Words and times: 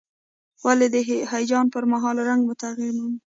ولې 0.63 0.87
د 0.93 0.95
هیجان 1.33 1.65
پر 1.73 1.83
مهال 1.91 2.17
رنګ 2.27 2.41
مو 2.47 2.53
تغییر 2.63 2.93
مومي؟ 2.97 3.17